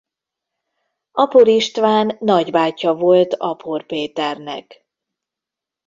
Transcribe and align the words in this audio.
Apor 1.11 1.47
István 1.47 2.17
nagybátyja 2.19 2.93
volt 2.93 3.33
Apor 3.35 3.85
Péternek. 3.85 4.85